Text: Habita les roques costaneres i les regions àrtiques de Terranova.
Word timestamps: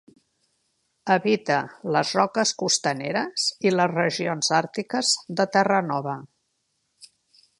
Habita 1.15 1.57
les 1.97 2.13
roques 2.19 2.53
costaneres 2.63 3.45
i 3.71 3.75
les 3.75 3.93
regions 3.93 4.51
àrtiques 4.63 5.15
de 5.41 5.47
Terranova. 5.57 6.19